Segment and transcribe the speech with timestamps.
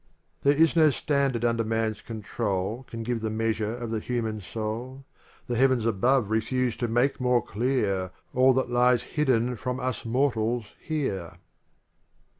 [0.41, 5.05] There is no standard under man's control Can give the measure of the human soul.
[5.45, 10.65] The heavens above refuse to make more clear All that lies hidden from us mortals
[10.81, 11.37] here.